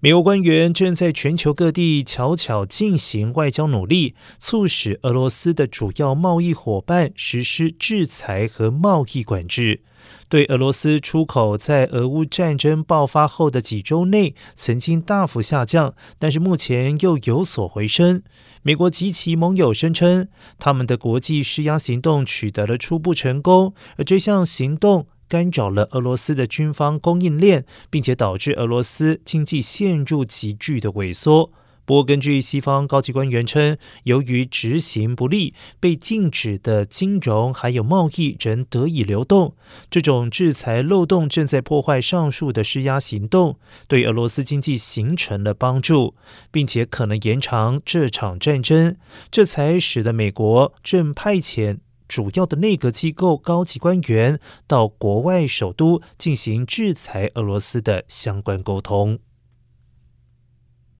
[0.00, 9.80] 美国官员正在全球各地悄悄进行外交努力，促使俄罗斯的主要贸易伙伴实施制裁和贸易管制。
[10.28, 18.22] 对俄罗斯出口在俄乌战争爆发后的几周内曾经大幅下降，但是目前又有所回升。
[18.62, 20.28] 美国及其盟友声称，
[20.58, 25.06] 他们的国际施压行动取得了初步成功，而这项行动。
[25.28, 31.50] 干扰了俄罗斯的军方供应链，并且导致俄罗斯经济陷入急剧的萎缩。
[31.84, 39.54] 不过，根据西方高级官员称，由于执行不力，被禁止的金融还有贸易仍得以流动。
[39.88, 46.16] 这种制裁漏洞正在破坏上述的施压行动，对俄罗斯经济形成了帮助，
[46.50, 48.96] 并且可能延长这场战争。
[49.30, 51.78] 这才使得美国正派遣。
[52.08, 59.18] 主要的内阁机构高级官员到国外首都进行制裁俄罗斯的相关沟通。